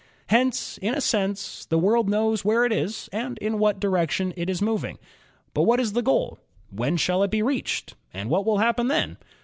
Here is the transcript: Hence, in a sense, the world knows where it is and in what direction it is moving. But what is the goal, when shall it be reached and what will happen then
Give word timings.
Hence, 0.29 0.79
in 0.79 0.95
a 0.95 0.99
sense, 0.99 1.63
the 1.65 1.77
world 1.77 2.09
knows 2.09 2.43
where 2.43 2.65
it 2.65 2.71
is 2.71 3.07
and 3.13 3.37
in 3.37 3.59
what 3.59 3.79
direction 3.79 4.33
it 4.35 4.49
is 4.49 4.59
moving. 4.59 4.97
But 5.53 5.61
what 5.65 5.79
is 5.79 5.93
the 5.93 6.01
goal, 6.01 6.39
when 6.71 6.97
shall 6.97 7.21
it 7.21 7.29
be 7.29 7.43
reached 7.43 7.93
and 8.11 8.27
what 8.27 8.43
will 8.43 8.57
happen 8.57 8.87
then 8.87 9.17